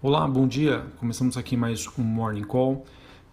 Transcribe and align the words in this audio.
Olá, 0.00 0.28
bom 0.28 0.46
dia. 0.46 0.86
Começamos 0.98 1.36
aqui 1.36 1.56
mais 1.56 1.88
um 1.98 2.04
Morning 2.04 2.44
Call 2.44 2.86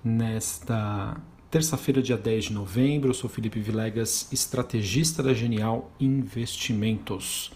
nesta 0.03 1.15
terça-feira, 1.51 2.01
dia 2.01 2.17
10 2.17 2.45
de 2.45 2.53
novembro. 2.53 3.11
Eu 3.11 3.13
sou 3.13 3.29
Felipe 3.29 3.59
Vilegas, 3.59 4.27
estrategista 4.31 5.21
da 5.21 5.31
Genial 5.31 5.91
Investimentos. 5.99 7.51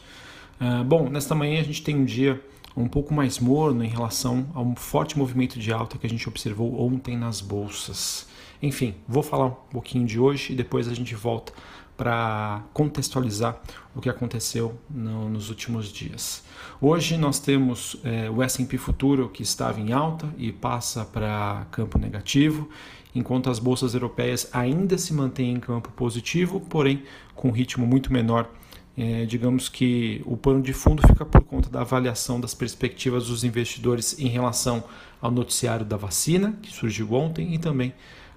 Uh, 0.62 0.84
bom, 0.84 1.10
nesta 1.10 1.34
manhã 1.34 1.60
a 1.60 1.64
gente 1.64 1.82
tem 1.82 1.96
um 1.96 2.06
dia 2.06 2.40
um 2.78 2.88
pouco 2.88 3.12
mais 3.12 3.40
morno 3.40 3.84
em 3.84 3.88
relação 3.88 4.46
a 4.54 4.62
um 4.62 4.76
forte 4.76 5.18
movimento 5.18 5.58
de 5.58 5.74
alta 5.74 5.98
que 5.98 6.06
a 6.06 6.10
gente 6.10 6.30
observou 6.30 6.80
ontem 6.80 7.18
nas 7.18 7.42
bolsas. 7.42 8.28
Enfim, 8.62 8.94
vou 9.08 9.24
falar 9.24 9.48
um 9.48 9.56
pouquinho 9.72 10.06
de 10.06 10.20
hoje 10.20 10.54
e 10.54 10.56
depois 10.56 10.88
a 10.88 10.94
gente 10.94 11.16
volta 11.16 11.52
para 12.00 12.64
contextualizar 12.72 13.62
o 13.94 14.00
que 14.00 14.08
aconteceu 14.08 14.80
no, 14.90 15.28
nos 15.28 15.50
últimos 15.50 15.92
dias. 15.92 16.42
Hoje 16.80 17.18
nós 17.18 17.42
temos 17.42 17.98
é, 18.06 18.30
o 18.30 18.42
S&P 18.42 18.78
futuro 18.78 19.28
que 19.28 19.44
estava 19.44 19.82
em 19.82 19.92
alta 19.92 20.34
e 20.38 20.50
passa 20.50 21.04
para 21.04 21.68
campo 21.72 22.00
negativo, 22.00 22.70
enquanto 23.14 23.50
as 23.50 23.60
bolsas 23.60 23.94
europeias 23.94 24.50
ainda 24.54 24.98
se 24.98 25.14
mantêm 25.14 25.56
em 25.56 25.60
campo 25.60 25.92
positivo, 25.92 26.62
porém 26.62 27.04
com 27.36 27.50
um 27.50 27.52
ritmo 27.52 27.86
muito 27.86 28.14
menor. 28.14 28.50
É, 28.98 29.26
digamos 29.26 29.68
que 29.68 30.22
o 30.26 30.38
pano 30.38 30.62
de 30.62 30.72
fundo 30.72 31.06
fica 31.06 31.26
por 31.26 31.42
conta 31.42 31.70
da 31.70 31.82
avaliação 31.82 32.40
das 32.40 32.54
perspectivas 32.54 33.28
dos 33.28 33.44
investidores 33.44 34.18
em 34.18 34.28
relação 34.28 34.86
ao 35.22 35.32
noticiário 35.32 35.86
da 35.86 35.98
vacina 35.98 36.58
que 36.62 36.72
surgiu 36.72 37.12
ontem 37.14 37.54
e 37.54 37.58
também 37.58 37.94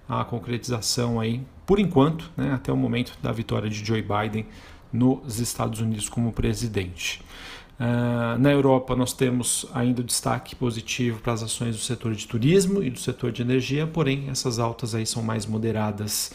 a 0.08 0.24
concretização 0.24 1.20
aí, 1.20 1.40
por 1.72 1.80
enquanto, 1.80 2.30
né, 2.36 2.52
até 2.52 2.70
o 2.70 2.76
momento 2.76 3.16
da 3.22 3.32
vitória 3.32 3.70
de 3.70 3.82
Joe 3.82 4.02
Biden 4.02 4.44
nos 4.92 5.40
Estados 5.40 5.80
Unidos 5.80 6.06
como 6.06 6.30
presidente. 6.30 7.22
Uh, 7.80 8.38
na 8.38 8.52
Europa, 8.52 8.94
nós 8.94 9.14
temos 9.14 9.64
ainda 9.72 10.02
o 10.02 10.04
destaque 10.04 10.54
positivo 10.54 11.22
para 11.22 11.32
as 11.32 11.42
ações 11.42 11.74
do 11.74 11.80
setor 11.80 12.14
de 12.14 12.28
turismo 12.28 12.82
e 12.82 12.90
do 12.90 13.00
setor 13.00 13.32
de 13.32 13.40
energia, 13.40 13.86
porém, 13.86 14.28
essas 14.28 14.58
altas 14.58 14.94
aí 14.94 15.06
são 15.06 15.22
mais 15.22 15.46
moderadas. 15.46 16.30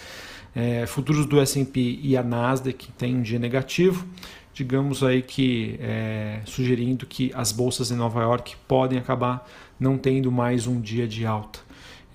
É, 0.56 0.88
futuros 0.88 1.28
do 1.28 1.40
S&P 1.40 2.00
e 2.02 2.18
a 2.18 2.24
Nasdaq 2.24 2.92
têm 2.94 3.18
um 3.18 3.22
dia 3.22 3.38
negativo, 3.38 4.08
digamos 4.56 5.04
aí 5.04 5.22
que 5.22 5.78
é, 5.80 6.42
sugerindo 6.46 7.06
que 7.06 7.32
as 7.36 7.52
bolsas 7.52 7.92
em 7.92 7.96
Nova 7.96 8.24
York 8.24 8.56
podem 8.68 8.98
acabar 8.98 9.48
não 9.80 10.00
tendo 10.00 10.32
mais 10.32 10.66
um 10.66 10.82
dia 10.82 11.08
de 11.08 11.28
alta 11.28 11.67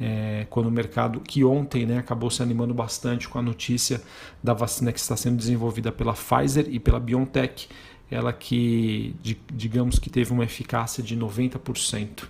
é, 0.02 0.46
quando 0.50 0.66
o 0.66 0.70
mercado, 0.70 1.20
que 1.20 1.44
ontem 1.44 1.86
né, 1.86 1.98
acabou 1.98 2.28
se 2.28 2.42
animando 2.42 2.74
bastante 2.74 3.28
com 3.28 3.38
a 3.38 3.42
notícia 3.42 4.02
da 4.42 4.52
vacina 4.52 4.92
que 4.92 4.98
está 4.98 5.16
sendo 5.16 5.36
desenvolvida 5.36 5.92
pela 5.92 6.12
Pfizer 6.12 6.66
e 6.68 6.80
pela 6.80 6.98
BioNTech, 6.98 7.68
ela 8.10 8.32
que, 8.32 9.14
digamos 9.52 9.98
que 9.98 10.10
teve 10.10 10.32
uma 10.32 10.44
eficácia 10.44 11.02
de 11.02 11.16
90%. 11.16 12.24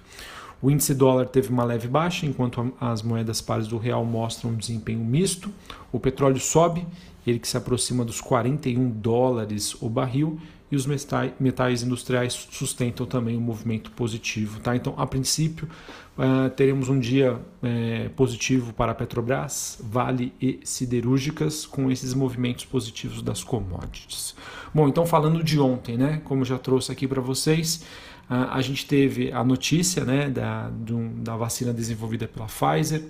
O 0.60 0.70
índice 0.70 0.94
dólar 0.94 1.26
teve 1.26 1.48
uma 1.48 1.64
leve 1.64 1.88
baixa, 1.88 2.26
enquanto 2.26 2.72
as 2.80 3.02
moedas 3.02 3.40
pares 3.40 3.66
do 3.66 3.78
real 3.78 4.04
mostram 4.04 4.50
um 4.50 4.56
desempenho 4.56 5.00
misto. 5.00 5.50
O 5.90 5.98
petróleo 5.98 6.38
sobe, 6.38 6.86
ele 7.26 7.38
que 7.38 7.48
se 7.48 7.56
aproxima 7.56 8.04
dos 8.04 8.20
41 8.20 8.90
dólares 8.90 9.74
o 9.80 9.88
barril, 9.88 10.38
e 10.72 10.74
os 10.74 10.86
metais, 10.86 11.82
industriais 11.82 12.32
sustentam 12.50 13.04
também 13.04 13.36
o 13.36 13.38
um 13.38 13.42
movimento 13.42 13.90
positivo. 13.90 14.58
Tá? 14.58 14.74
Então, 14.74 14.94
a 14.96 15.06
princípio, 15.06 15.68
uh, 16.16 16.48
teremos 16.48 16.88
um 16.88 16.98
dia 16.98 17.34
uh, 17.34 18.10
positivo 18.16 18.72
para 18.72 18.94
Petrobras, 18.94 19.78
Vale 19.82 20.32
e 20.40 20.60
Siderúrgicas, 20.64 21.66
com 21.66 21.90
esses 21.90 22.14
movimentos 22.14 22.64
positivos 22.64 23.20
das 23.20 23.44
commodities. 23.44 24.34
Bom, 24.72 24.88
então 24.88 25.04
falando 25.04 25.44
de 25.44 25.60
ontem, 25.60 25.98
né, 25.98 26.22
como 26.24 26.42
já 26.42 26.58
trouxe 26.58 26.90
aqui 26.90 27.06
para 27.06 27.20
vocês, 27.20 27.84
a 28.30 28.62
gente 28.62 28.86
teve 28.86 29.30
a 29.30 29.44
notícia 29.44 30.06
né, 30.06 30.30
da, 30.30 30.70
da 31.16 31.36
vacina 31.36 31.70
desenvolvida 31.70 32.26
pela 32.26 32.46
Pfizer, 32.46 33.02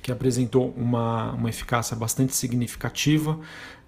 que 0.00 0.12
apresentou 0.12 0.72
uma, 0.76 1.32
uma 1.32 1.48
eficácia 1.48 1.96
bastante 1.96 2.36
significativa. 2.36 3.40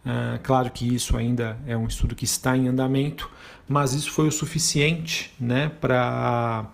Uh, 0.04 0.38
claro 0.42 0.70
que 0.70 0.94
isso 0.94 1.16
ainda 1.16 1.58
é 1.66 1.76
um 1.76 1.86
estudo 1.86 2.14
que 2.14 2.24
está 2.24 2.56
em 2.56 2.68
andamento, 2.68 3.30
mas 3.68 3.92
isso 3.92 4.10
foi 4.10 4.28
o 4.28 4.32
suficiente 4.32 5.32
né, 5.38 5.70
para 5.80 6.66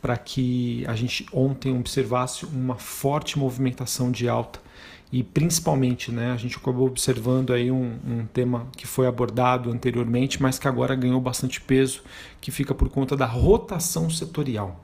para 0.00 0.16
que 0.16 0.84
a 0.88 0.96
gente 0.96 1.24
ontem 1.32 1.78
observasse 1.78 2.44
uma 2.44 2.74
forte 2.74 3.38
movimentação 3.38 4.10
de 4.10 4.28
alta 4.28 4.58
e 5.12 5.22
principalmente 5.22 6.10
né, 6.10 6.32
a 6.32 6.36
gente 6.36 6.56
acabou 6.56 6.88
observando 6.88 7.52
aí 7.52 7.70
um, 7.70 7.98
um, 8.04 8.26
tema 8.32 8.66
que 8.76 8.86
foi 8.86 9.06
abordado 9.06 9.70
anteriormente, 9.70 10.42
mas 10.42 10.58
que 10.58 10.66
agora 10.66 10.94
ganhou 10.96 11.20
bastante 11.20 11.60
peso, 11.60 12.02
que 12.40 12.50
fica 12.50 12.74
por 12.74 12.88
conta 12.88 13.14
da 13.14 13.26
rotação 13.26 14.08
setorial. 14.08 14.82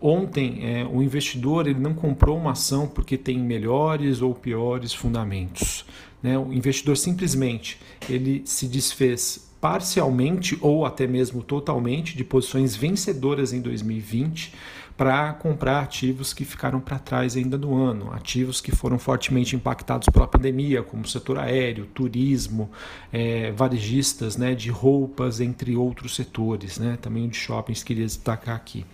Ontem, 0.00 0.60
é, 0.62 0.86
o 0.86 1.02
investidor 1.02 1.66
ele 1.66 1.78
não 1.78 1.92
comprou 1.92 2.38
uma 2.38 2.52
ação 2.52 2.86
porque 2.86 3.18
tem 3.18 3.38
melhores 3.38 4.22
ou 4.22 4.34
piores 4.34 4.94
fundamentos. 4.94 5.84
Né? 6.22 6.38
O 6.38 6.52
investidor 6.52 6.96
simplesmente 6.96 7.78
ele 8.08 8.42
se 8.44 8.66
desfez 8.66 9.48
parcialmente 9.60 10.56
ou 10.60 10.86
até 10.86 11.06
mesmo 11.06 11.42
totalmente 11.42 12.16
de 12.16 12.24
posições 12.24 12.76
vencedoras 12.76 13.52
em 13.52 13.60
2020 13.60 14.52
para 14.98 15.32
comprar 15.34 15.80
ativos 15.80 16.34
que 16.34 16.44
ficaram 16.44 16.80
para 16.80 16.98
trás 16.98 17.36
ainda 17.36 17.56
do 17.56 17.72
ano, 17.72 18.12
ativos 18.12 18.60
que 18.60 18.72
foram 18.72 18.98
fortemente 18.98 19.54
impactados 19.54 20.08
pela 20.08 20.26
pandemia, 20.26 20.82
como 20.82 21.04
o 21.04 21.08
setor 21.08 21.38
aéreo, 21.38 21.86
turismo, 21.86 22.68
é, 23.12 23.52
varejistas 23.52 24.36
né, 24.36 24.56
de 24.56 24.70
roupas, 24.70 25.40
entre 25.40 25.76
outros 25.76 26.16
setores, 26.16 26.80
né, 26.80 26.98
também 27.00 27.28
de 27.28 27.36
shoppings, 27.36 27.84
queria 27.84 28.04
destacar 28.04 28.56
aqui. 28.56 28.84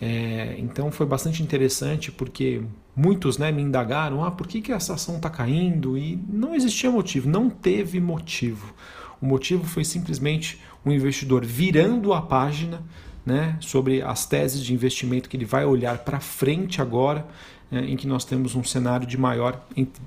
É, 0.00 0.54
então 0.56 0.90
foi 0.90 1.04
bastante 1.04 1.42
interessante 1.42 2.10
porque 2.10 2.62
muitos 2.96 3.36
né, 3.36 3.52
me 3.52 3.60
indagaram: 3.60 4.24
ah, 4.24 4.30
por 4.30 4.46
que, 4.46 4.62
que 4.62 4.72
essa 4.72 4.94
ação 4.94 5.16
está 5.16 5.28
caindo? 5.28 5.98
E 5.98 6.18
não 6.26 6.54
existia 6.54 6.90
motivo, 6.90 7.28
não 7.28 7.50
teve 7.50 8.00
motivo. 8.00 8.74
O 9.20 9.26
motivo 9.26 9.64
foi 9.64 9.84
simplesmente 9.84 10.58
o 10.82 10.88
um 10.88 10.92
investidor 10.92 11.44
virando 11.44 12.14
a 12.14 12.22
página 12.22 12.82
né, 13.24 13.56
sobre 13.60 14.02
as 14.02 14.26
teses 14.26 14.62
de 14.62 14.74
investimento 14.74 15.28
que 15.28 15.36
ele 15.36 15.44
vai 15.44 15.64
olhar 15.64 15.98
para 15.98 16.20
frente 16.20 16.80
agora, 16.80 17.26
é, 17.72 17.80
em 17.80 17.96
que 17.96 18.06
nós 18.06 18.24
temos 18.24 18.54
um 18.54 18.62
cenário 18.62 19.06
de 19.06 19.16
maior, 19.16 19.64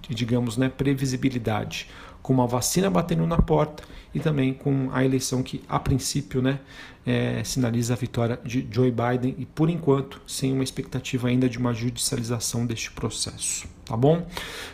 digamos, 0.07 0.57
né, 0.57 0.69
previsibilidade, 0.69 1.87
com 2.21 2.33
uma 2.33 2.47
vacina 2.47 2.89
batendo 2.89 3.25
na 3.25 3.37
porta 3.37 3.83
e 4.13 4.19
também 4.19 4.53
com 4.53 4.89
a 4.91 5.03
eleição 5.03 5.41
que, 5.41 5.63
a 5.67 5.79
princípio, 5.79 6.41
né, 6.41 6.59
é, 7.05 7.41
sinaliza 7.43 7.93
a 7.93 7.97
vitória 7.97 8.39
de 8.43 8.67
Joe 8.69 8.91
Biden 8.91 9.35
e, 9.37 9.45
por 9.45 9.69
enquanto, 9.69 10.21
sem 10.27 10.51
uma 10.51 10.63
expectativa 10.63 11.29
ainda 11.29 11.47
de 11.47 11.57
uma 11.57 11.73
judicialização 11.73 12.65
deste 12.65 12.91
processo. 12.91 13.65
Tá 13.85 13.95
bom? 13.95 14.27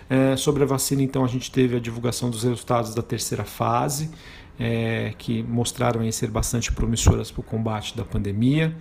É, 0.10 0.36
sobre 0.36 0.64
a 0.64 0.66
vacina, 0.66 1.04
então, 1.04 1.24
a 1.24 1.28
gente 1.28 1.52
teve 1.52 1.76
a 1.76 1.80
divulgação 1.80 2.32
dos 2.32 2.44
resultados 2.44 2.96
da 2.96 3.04
terceira 3.04 3.44
fase. 3.44 4.10
É, 4.60 5.16
que 5.18 5.42
mostraram 5.42 6.02
aí 6.02 6.12
ser 6.12 6.30
bastante 6.30 6.72
promissoras 6.72 7.32
para 7.32 7.42
o 7.42 7.44
combate 7.44 7.98
da 7.98 8.06
pandemia. 8.06 8.76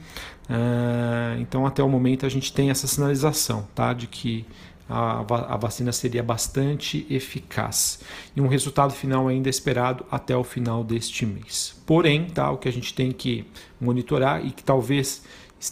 É, 0.49 1.41
então, 1.41 1.67
até 1.67 1.83
o 1.83 1.89
momento, 1.89 2.27
a 2.27 2.29
gente 2.29 2.53
tem 2.53 2.71
essa 2.71 2.87
sinalização 2.87 3.67
tá, 3.75 3.95
de 3.95 4.07
que 4.07 4.45
a, 4.89 5.21
a 5.55 5.57
vacina 5.57 5.91
seria 5.91 6.23
bastante 6.23 7.07
eficaz. 7.09 8.01
E 8.37 8.41
um 8.41 8.49
resultado 8.49 8.93
final 8.93 9.29
ainda 9.29 9.49
esperado 9.49 10.05
até 10.11 10.37
o 10.37 10.45
final 10.45 10.85
deste 10.85 11.25
mês. 11.25 11.81
Porém, 11.87 12.27
tá, 12.27 12.51
o 12.51 12.59
que 12.59 12.69
a 12.69 12.73
gente 12.73 12.93
tem 12.93 13.11
que 13.11 13.47
monitorar 13.81 14.45
e 14.45 14.51
que 14.51 14.63
talvez 14.63 15.23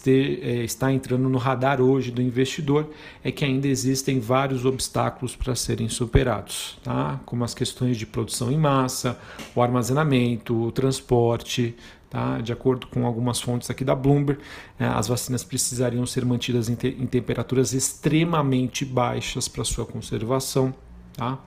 é, 0.07 0.63
está 0.63 0.91
entrando 0.91 1.27
no 1.27 1.37
radar 1.37 1.81
hoje 1.81 2.11
do 2.11 2.21
investidor 2.21 2.89
é 3.23 3.31
que 3.31 3.43
ainda 3.43 3.67
existem 3.67 4.19
vários 4.19 4.65
obstáculos 4.65 5.35
para 5.35 5.53
serem 5.55 5.89
superados, 5.89 6.77
tá? 6.83 7.19
como 7.25 7.43
as 7.43 7.53
questões 7.53 7.97
de 7.97 8.05
produção 8.05 8.51
em 8.51 8.57
massa, 8.57 9.19
o 9.53 9.61
armazenamento, 9.61 10.55
o 10.55 10.71
transporte, 10.71 11.75
Tá? 12.11 12.41
De 12.41 12.51
acordo 12.51 12.87
com 12.87 13.05
algumas 13.05 13.39
fontes 13.39 13.69
aqui 13.69 13.85
da 13.85 13.95
Bloomberg, 13.95 14.41
é, 14.77 14.83
as 14.85 15.07
vacinas 15.07 15.45
precisariam 15.45 16.05
ser 16.05 16.25
mantidas 16.25 16.67
em, 16.67 16.75
te 16.75 16.89
em 16.89 17.05
temperaturas 17.05 17.71
extremamente 17.71 18.83
baixas 18.83 19.47
para 19.47 19.63
sua 19.63 19.85
conservação. 19.85 20.73
Tá? 21.15 21.39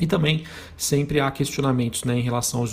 E 0.00 0.06
também 0.06 0.44
sempre 0.76 1.20
há 1.20 1.30
questionamentos 1.30 2.04
né, 2.04 2.18
em 2.18 2.22
relação 2.22 2.60
aos, 2.60 2.72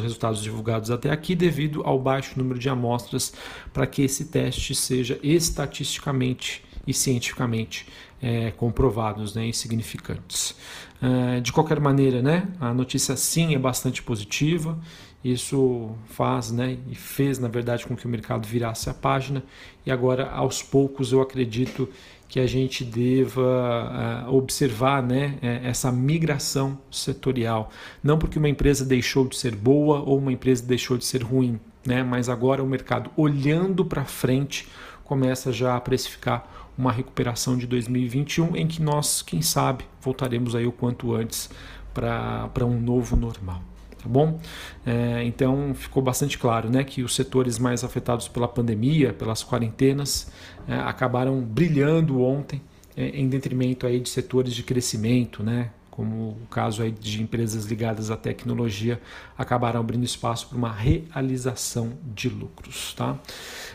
resultados 0.00 0.42
divulgados 0.42 0.90
até 0.90 1.10
aqui, 1.10 1.34
devido 1.34 1.82
ao 1.84 1.98
baixo 1.98 2.38
número 2.38 2.58
de 2.58 2.68
amostras, 2.68 3.34
para 3.72 3.86
que 3.86 4.02
esse 4.02 4.26
teste 4.26 4.74
seja 4.74 5.18
estatisticamente 5.22 6.64
e 6.86 6.94
cientificamente 6.94 7.86
é, 8.22 8.50
comprovados 8.52 9.34
né, 9.34 9.46
e 9.46 9.52
significantes. 9.52 10.56
É, 11.02 11.40
de 11.40 11.52
qualquer 11.52 11.80
maneira, 11.80 12.22
né, 12.22 12.48
a 12.60 12.72
notícia 12.72 13.16
sim 13.16 13.54
é 13.54 13.58
bastante 13.58 14.02
positiva. 14.02 14.78
Isso 15.24 15.90
faz 16.06 16.52
né, 16.52 16.78
e 16.88 16.94
fez, 16.94 17.38
na 17.38 17.48
verdade, 17.48 17.84
com 17.84 17.96
que 17.96 18.06
o 18.06 18.08
mercado 18.08 18.46
virasse 18.46 18.88
a 18.88 18.94
página. 18.94 19.42
E 19.84 19.90
agora, 19.90 20.30
aos 20.30 20.62
poucos, 20.62 21.10
eu 21.12 21.20
acredito 21.20 21.88
que 22.28 22.40
a 22.40 22.46
gente 22.46 22.84
deva 22.84 24.26
uh, 24.26 24.34
observar 24.34 25.02
né, 25.02 25.38
é, 25.40 25.60
essa 25.64 25.92
migração 25.92 26.78
setorial. 26.90 27.70
Não 28.02 28.18
porque 28.18 28.38
uma 28.38 28.48
empresa 28.48 28.84
deixou 28.84 29.26
de 29.26 29.36
ser 29.36 29.54
boa 29.54 30.00
ou 30.00 30.18
uma 30.18 30.32
empresa 30.32 30.64
deixou 30.64 30.98
de 30.98 31.04
ser 31.04 31.22
ruim, 31.22 31.60
né? 31.86 32.02
mas 32.02 32.28
agora 32.28 32.62
o 32.62 32.66
mercado, 32.66 33.10
olhando 33.16 33.84
para 33.84 34.04
frente, 34.04 34.68
começa 35.04 35.52
já 35.52 35.76
a 35.76 35.80
precificar 35.80 36.72
uma 36.76 36.92
recuperação 36.92 37.56
de 37.56 37.66
2021 37.66 38.56
em 38.56 38.66
que 38.66 38.82
nós, 38.82 39.22
quem 39.22 39.40
sabe, 39.40 39.84
voltaremos 40.02 40.54
aí 40.54 40.66
o 40.66 40.72
quanto 40.72 41.14
antes 41.14 41.48
para 41.94 42.66
um 42.66 42.78
novo 42.78 43.16
normal. 43.16 43.62
Tá 44.06 44.12
bom? 44.12 44.38
É, 44.86 45.24
então 45.24 45.74
ficou 45.74 46.00
bastante 46.00 46.38
claro 46.38 46.70
né, 46.70 46.84
que 46.84 47.02
os 47.02 47.12
setores 47.12 47.58
mais 47.58 47.82
afetados 47.82 48.28
pela 48.28 48.46
pandemia, 48.46 49.12
pelas 49.12 49.42
quarentenas, 49.42 50.30
é, 50.68 50.76
acabaram 50.76 51.40
brilhando 51.40 52.22
ontem 52.22 52.62
é, 52.96 53.08
em 53.08 53.28
detrimento 53.28 53.84
aí 53.84 53.98
de 53.98 54.08
setores 54.08 54.54
de 54.54 54.62
crescimento, 54.62 55.42
né, 55.42 55.70
como 55.90 56.38
o 56.40 56.46
caso 56.48 56.84
aí 56.84 56.92
de 56.92 57.20
empresas 57.20 57.64
ligadas 57.64 58.12
à 58.12 58.16
tecnologia, 58.16 59.00
acabaram 59.36 59.80
abrindo 59.80 60.04
espaço 60.04 60.46
para 60.46 60.56
uma 60.56 60.72
realização 60.72 61.94
de 62.14 62.28
lucros. 62.28 62.94
Tá? 62.94 63.12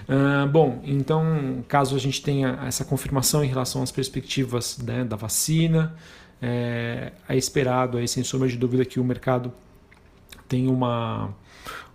Uh, 0.07 0.47
bom, 0.49 0.79
então, 0.85 1.61
caso 1.67 1.95
a 1.95 1.99
gente 1.99 2.21
tenha 2.21 2.59
essa 2.65 2.85
confirmação 2.85 3.43
em 3.43 3.47
relação 3.47 3.83
às 3.83 3.91
perspectivas 3.91 4.77
né, 4.77 5.03
da 5.03 5.15
vacina, 5.15 5.95
é, 6.41 7.11
é 7.27 7.35
esperado, 7.35 7.97
aí, 7.97 8.07
sem 8.07 8.23
sombra 8.23 8.47
de 8.47 8.57
dúvida, 8.57 8.85
que 8.85 8.99
o 8.99 9.03
mercado 9.03 9.51
tenha 10.51 10.69
uma, 10.69 11.33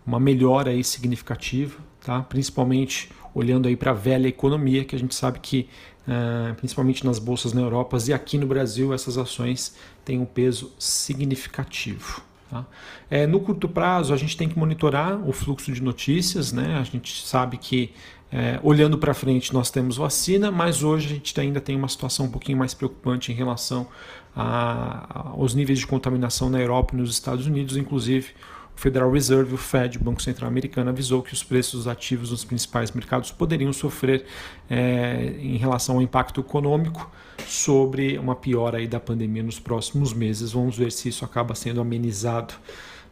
uma 0.07 0.19
melhora 0.19 0.71
aí 0.71 0.83
significativa, 0.83 1.79
tá? 2.03 2.23
principalmente 2.23 3.11
olhando 3.35 3.69
aí 3.69 3.77
para 3.77 3.91
a 3.91 3.95
velha 3.95 4.27
economia, 4.27 4.83
que 4.83 4.97
a 4.97 4.99
gente 4.99 5.15
sabe 5.15 5.41
que, 5.41 5.69
uh, 6.09 6.55
principalmente 6.55 7.05
nas 7.05 7.19
bolsas 7.19 7.53
na 7.53 7.61
Europa 7.61 7.99
e 8.09 8.15
aqui 8.15 8.39
no 8.39 8.47
Brasil, 8.47 8.95
essas 8.95 9.19
ações 9.19 9.77
têm 10.07 10.19
um 10.19 10.25
peso 10.25 10.73
significativo. 10.79 12.23
Tá? 12.51 12.65
É, 13.11 13.27
no 13.27 13.41
curto 13.41 13.69
prazo, 13.69 14.15
a 14.15 14.17
gente 14.17 14.39
tem 14.39 14.49
que 14.49 14.59
monitorar 14.59 15.21
o 15.29 15.33
fluxo 15.33 15.71
de 15.71 15.83
notícias, 15.83 16.51
né? 16.51 16.79
a 16.79 16.83
gente 16.83 17.27
sabe 17.27 17.59
que 17.59 17.93
é, 18.31 18.59
olhando 18.63 18.99
para 18.99 19.15
frente, 19.15 19.55
nós 19.55 19.71
temos 19.71 19.97
vacina, 19.97 20.51
mas 20.51 20.83
hoje 20.83 21.07
a 21.07 21.09
gente 21.11 21.41
ainda 21.41 21.61
tem 21.61 21.77
uma 21.77 21.89
situação 21.89 22.27
um 22.27 22.31
pouquinho 22.31 22.59
mais 22.59 22.75
preocupante 22.75 23.31
em 23.31 23.35
relação 23.35 23.87
a, 24.35 25.31
aos 25.31 25.55
níveis 25.55 25.79
de 25.79 25.87
contaminação 25.87 26.51
na 26.51 26.61
Europa 26.61 26.95
e 26.95 26.99
nos 26.99 27.11
Estados 27.11 27.47
Unidos. 27.47 27.77
Inclusive, 27.77 28.31
o 28.77 28.81
Federal 28.81 29.11
Reserve, 29.11 29.55
o 29.55 29.57
Fed, 29.57 29.97
o 29.97 30.01
Banco 30.03 30.21
Central 30.21 30.51
Americano, 30.51 30.91
avisou 30.91 31.23
que 31.23 31.33
os 31.33 31.43
preços 31.43 31.87
ativos 31.87 32.31
nos 32.31 32.45
principais 32.45 32.91
mercados 32.91 33.31
poderiam 33.31 33.73
sofrer 33.73 34.27
é, 34.69 35.35
em 35.39 35.57
relação 35.57 35.97
ao 35.97 36.03
impacto 36.03 36.41
econômico 36.41 37.11
sobre 37.47 38.19
uma 38.19 38.35
piora 38.35 38.79
aí 38.79 38.89
da 38.89 39.01
pandemia 39.01 39.43
nos 39.43 39.59
próximos 39.59 40.13
meses. 40.13 40.53
Vamos 40.53 40.77
ver 40.77 40.91
se 40.91 41.09
isso 41.09 41.25
acaba 41.25 41.55
sendo 41.55 41.81
amenizado. 41.81 42.55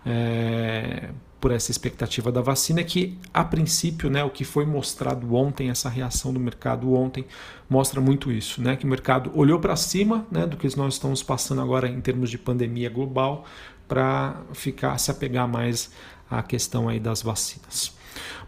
É, 0.05 1.09
por 1.45 1.53
essa 1.53 1.71
expectativa 1.71 2.33
da 2.33 2.41
vacina, 2.41 2.83
que 2.83 3.19
a 3.31 3.45
princípio, 3.45 4.09
né, 4.09 4.25
o 4.25 4.31
que 4.31 4.45
foi 4.45 4.65
mostrado 4.65 5.35
ontem, 5.35 5.69
essa 5.69 5.91
reação 5.91 6.33
do 6.33 6.41
mercado 6.41 6.95
ontem, 6.95 7.27
mostra 7.69 8.01
muito 8.01 8.33
isso, 8.33 8.63
né, 8.63 8.77
que 8.77 8.87
o 8.87 8.89
mercado 8.89 9.31
olhou 9.35 9.61
para 9.61 9.77
cima 9.77 10.27
né, 10.31 10.47
do 10.47 10.57
que 10.57 10.75
nós 10.75 10.95
estamos 10.95 11.23
passando 11.23 11.61
agora 11.61 11.87
em 11.87 12.01
termos 12.01 12.31
de 12.31 12.39
pandemia 12.39 12.89
global, 12.89 13.45
para 13.87 14.41
ficar 14.55 14.97
se 14.97 15.11
apegar 15.11 15.47
mais 15.47 15.91
à 16.31 16.43
questão 16.43 16.89
aí 16.89 16.99
das 16.99 17.21
vacinas. 17.21 17.95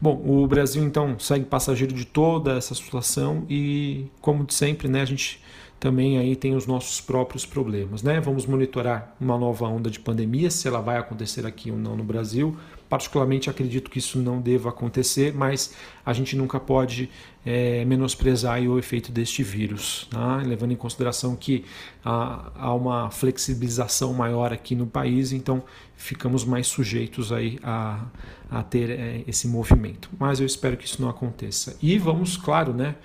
Bom, 0.01 0.19
o 0.27 0.47
Brasil 0.47 0.83
então 0.83 1.19
segue 1.19 1.45
passageiro 1.45 1.93
de 1.93 2.07
toda 2.07 2.57
essa 2.57 2.75
situação 2.75 3.45
e, 3.47 4.07
como 4.23 4.43
de 4.43 4.55
sempre, 4.55 4.89
né, 4.89 5.03
a 5.03 5.05
gente 5.05 5.45
também 5.79 6.17
aí 6.19 6.35
tem 6.35 6.57
os 6.57 6.67
nossos 6.67 6.99
próprios 7.03 7.45
problemas, 7.45 8.03
né? 8.03 8.19
Vamos 8.21 8.47
monitorar 8.47 9.15
uma 9.21 9.37
nova 9.37 9.67
onda 9.67 9.91
de 9.91 10.01
pandemia, 10.01 10.51
se 10.51 10.67
ela 10.67 10.81
vai 10.81 10.97
acontecer 10.97 11.45
aqui 11.45 11.71
ou 11.71 11.77
não 11.77 11.95
no 11.95 12.03
Brasil, 12.03 12.57
Particularmente 12.89 13.51
acredito 13.51 13.91
que 13.91 13.99
isso 13.99 14.19
não 14.19 14.41
deva 14.41 14.69
acontecer, 14.69 15.35
mas 15.35 15.75
a 16.05 16.13
gente 16.13 16.37
nunca 16.37 16.61
pode 16.61 17.11
é, 17.45 17.85
menosprezar 17.85 18.61
o 18.63 18.79
efeito 18.79 19.11
deste 19.11 19.43
vírus, 19.43 20.07
tá? 20.11 20.37
levando 20.39 20.73
em 20.73 20.77
consideração 20.77 21.35
que 21.37 21.65
há, 22.05 22.51
há, 22.55 22.75
uma 22.75 23.11
flexibilização 23.11 24.13
maior 24.13 24.53
aqui 24.53 24.75
no 24.75 24.87
país, 24.87 25.33
então 25.33 25.63
ficamos 25.97 26.45
mais 26.45 26.67
sujeitos 26.67 27.33
aí 27.33 27.59
a, 27.63 28.05
a 28.51 28.63
ter 28.63 28.91
é, 28.91 29.25
esse 29.27 29.49
movimento. 29.49 30.11
Mas 30.19 30.41
eu 30.41 30.47
espero 30.47 30.77
que 30.77 30.87
isso 30.87 31.01
não 31.01 31.09
aconteça. 31.09 31.77
E 31.83 31.99
vamos, 31.99 32.37
claro, 32.37 32.73
né? 32.73 32.97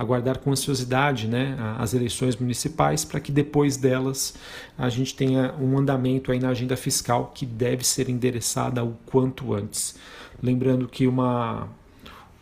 Aguardar 0.00 0.38
com 0.38 0.50
ansiosidade 0.50 1.28
né, 1.28 1.54
as 1.78 1.92
eleições 1.92 2.34
municipais 2.34 3.04
para 3.04 3.20
que 3.20 3.30
depois 3.30 3.76
delas 3.76 4.34
a 4.78 4.88
gente 4.88 5.14
tenha 5.14 5.54
um 5.60 5.78
andamento 5.78 6.32
aí 6.32 6.40
na 6.40 6.48
agenda 6.48 6.74
fiscal 6.74 7.32
que 7.34 7.44
deve 7.44 7.86
ser 7.86 8.08
endereçada 8.08 8.82
o 8.82 8.96
quanto 9.04 9.52
antes. 9.52 9.94
Lembrando 10.42 10.88
que 10.88 11.06
uma, 11.06 11.68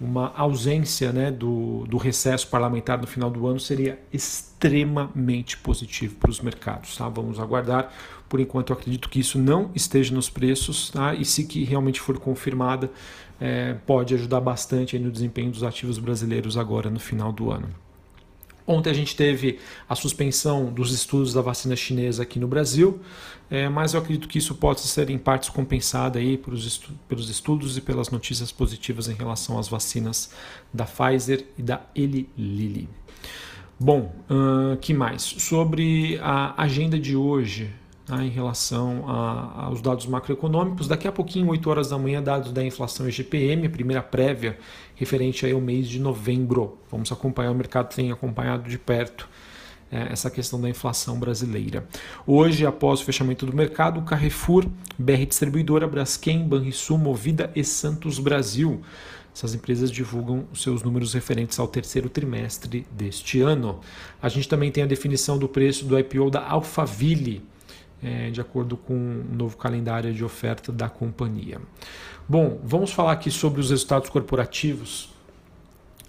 uma 0.01 0.33
ausência 0.37 1.13
né, 1.13 1.31
do, 1.31 1.85
do 1.89 1.97
recesso 1.97 2.47
parlamentar 2.49 3.01
no 3.01 3.07
final 3.07 3.31
do 3.31 3.47
ano 3.47 3.59
seria 3.59 3.99
extremamente 4.13 5.57
positivo 5.59 6.15
para 6.17 6.31
os 6.31 6.41
mercados. 6.41 6.97
Tá? 6.97 7.09
Vamos 7.09 7.41
aguardar. 7.41 7.93
Por 8.29 8.39
enquanto, 8.39 8.71
eu 8.71 8.77
acredito 8.77 9.09
que 9.09 9.19
isso 9.19 9.39
não 9.39 9.71
esteja 9.75 10.15
nos 10.15 10.31
preços 10.31 10.91
tá? 10.91 11.15
e 11.15 11.25
se 11.25 11.45
que 11.45 11.65
realmente 11.65 12.01
for 12.01 12.19
confirmada, 12.19 12.91
é, 13.41 13.75
pode 13.87 14.15
ajudar 14.15 14.41
bastante 14.41 14.99
no 14.99 15.11
desempenho 15.11 15.51
dos 15.51 15.65
ativos 15.65 15.99
brasileiros 15.99 16.57
agora 16.57 16.89
no 16.91 17.01
final 17.01 17.33
do 17.33 17.51
ano. 17.51 17.69
Ontem 18.69 18.91
a 18.91 18.93
gente 18.93 19.17
teve 19.17 19.59
a 19.89 19.95
suspensão 19.95 20.67
dos 20.67 20.93
estudos 20.93 21.33
da 21.33 21.41
vacina 21.41 21.75
chinesa 21.75 22.23
aqui 22.23 22.39
no 22.39 22.47
Brasil, 22.47 23.01
é, 23.51 23.67
mas 23.67 23.95
eu 23.95 24.01
acredito 24.01 24.29
que 24.29 24.37
isso 24.37 24.55
pode 24.57 24.81
ser 24.83 25.09
em 25.09 25.17
partes 25.17 25.49
compensado 25.49 26.19
aí 26.19 26.37
pelos, 26.37 26.67
estu 26.67 26.93
pelos 27.09 27.31
estudos 27.31 27.79
e 27.79 27.81
pelas 27.81 28.11
notícias 28.11 28.53
positivas 28.53 29.09
em 29.09 29.15
relação 29.15 29.59
às 29.59 29.69
vacinas 29.69 30.31
da 30.71 30.85
Pfizer 30.85 31.47
e 31.57 31.63
da 31.63 31.81
Eli 31.95 32.29
Lilly. 32.37 32.91
Bom, 33.81 34.15
uh, 34.29 34.77
que 34.77 34.93
mais? 34.93 35.23
Sobre 35.23 36.19
a 36.21 36.61
agenda 36.63 36.99
de 36.99 37.17
hoje, 37.17 37.71
né, 38.09 38.25
em 38.25 38.31
relação 38.31 39.05
a, 39.09 39.67
aos 39.67 39.81
dados 39.81 40.07
macroeconômicos. 40.07 40.89
Daqui 40.89 41.07
a 41.07 41.13
pouquinho, 41.13 41.49
8 41.49 41.71
horas 41.71 41.89
da 41.91 41.99
manhã, 41.99 42.23
dados 42.23 42.53
da 42.53 42.65
inflação 42.65 43.09
IGPM, 43.09 43.67
a 43.67 43.71
primeira 43.71 44.03
prévia 44.03 44.59
referente 44.95 45.51
ao 45.51 45.61
mês 45.61 45.89
de 45.89 45.99
novembro. 45.99 46.79
Vamos 46.91 47.13
acompanhar, 47.13 47.51
o 47.51 47.55
mercado 47.55 47.95
tem 47.95 48.11
acompanhado 48.11 48.69
de 48.69 48.79
perto 48.79 49.29
é, 49.91 50.13
essa 50.13 50.31
questão 50.31 50.61
da 50.61 50.69
inflação 50.69 51.19
brasileira. 51.19 51.87
Hoje, 52.27 52.67
após 52.67 53.01
o 53.01 53.05
fechamento 53.05 53.47
do 53.47 53.55
mercado, 53.55 54.03
Carrefour, 54.03 54.67
BR 54.99 55.25
Distribuidora, 55.27 55.87
Braskem, 55.87 56.47
Banrisul, 56.47 56.99
Movida 56.99 57.51
e 57.55 57.65
Santos 57.65 58.19
Brasil. 58.19 58.83
Essas 59.35 59.55
empresas 59.55 59.91
divulgam 59.91 60.47
seus 60.53 60.83
números 60.83 61.15
referentes 61.15 61.59
ao 61.61 61.69
terceiro 61.69 62.09
trimestre 62.09 62.85
deste 62.91 63.41
ano. 63.41 63.81
A 64.21 64.29
gente 64.29 64.49
também 64.49 64.73
tem 64.73 64.83
a 64.83 64.87
definição 64.87 65.39
do 65.39 65.49
preço 65.49 65.85
do 65.85 65.97
IPO 65.97 66.29
da 66.29 66.45
Alphaville 66.45 67.43
é, 68.03 68.31
de 68.31 68.41
acordo 68.41 68.77
com 68.77 68.95
o 68.95 69.35
novo 69.35 69.57
calendário 69.57 70.13
de 70.13 70.25
oferta 70.25 70.73
da 70.73 70.89
companhia. 70.89 71.61
Bom, 72.29 72.61
vamos 72.63 72.93
falar 72.93 73.13
aqui 73.13 73.31
sobre 73.31 73.61
os 73.61 73.71
resultados 73.71 74.11
corporativos. 74.11 75.13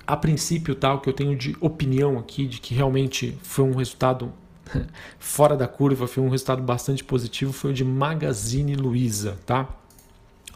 A 0.05 0.17
princípio, 0.17 0.75
tá, 0.75 0.98
que 0.98 1.08
eu 1.08 1.13
tenho 1.13 1.36
de 1.36 1.55
opinião 1.62 2.17
aqui 2.17 2.46
de 2.46 2.60
que 2.60 2.74
realmente 2.74 3.38
foi 3.43 3.63
um 3.63 3.75
resultado 3.75 4.31
fora 5.19 5.55
da 5.55 5.67
curva, 5.67 6.08
foi 6.08 6.24
um 6.24 6.29
resultado 6.29 6.62
bastante 6.62 7.03
positivo, 7.03 7.53
foi 7.53 7.72
o 7.72 7.74
de 7.74 7.84
Magazine 7.84 8.75
Luiza, 8.75 9.38
tá? 9.46 9.67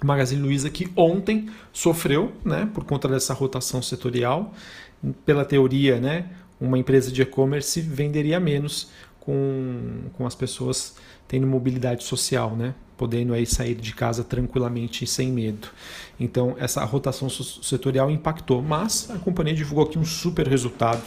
Magazine 0.04 0.42
Luiza 0.42 0.70
que 0.70 0.92
ontem 0.96 1.50
sofreu, 1.72 2.34
né, 2.44 2.70
por 2.74 2.84
conta 2.84 3.08
dessa 3.08 3.34
rotação 3.34 3.82
setorial. 3.82 4.54
Pela 5.26 5.46
teoria, 5.46 6.00
né, 6.00 6.30
uma 6.60 6.78
empresa 6.78 7.12
de 7.12 7.22
e-commerce 7.22 7.80
venderia 7.82 8.40
menos 8.40 8.90
com, 9.26 10.10
com 10.14 10.26
as 10.26 10.36
pessoas 10.36 10.96
tendo 11.28 11.48
mobilidade 11.48 12.04
social, 12.04 12.56
né? 12.56 12.76
podendo 12.98 13.34
aí 13.34 13.46
sair 13.46 13.74
de 13.74 13.94
casa 13.94 14.24
tranquilamente 14.24 15.04
e 15.04 15.08
sem 15.08 15.32
medo. 15.32 15.68
Então 16.20 16.56
essa 16.60 16.84
rotação 16.84 17.30
setorial 17.30 18.12
impactou, 18.12 18.62
mas 18.62 19.10
a 19.10 19.18
companhia 19.18 19.54
divulgou 19.54 19.86
aqui 19.86 19.98
um 19.98 20.06
super 20.06 20.48
resultado, 20.48 21.02